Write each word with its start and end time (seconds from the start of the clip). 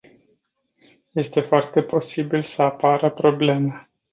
Este 1.13 1.41
foarte 1.41 1.81
posibil 1.81 2.43
să 2.43 2.61
apară 2.61 3.11
probleme. 3.11 3.89